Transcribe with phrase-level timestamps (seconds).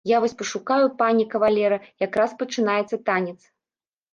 [0.09, 3.39] Я вось пашукаю панне кавалера, якраз пачынаецца танец.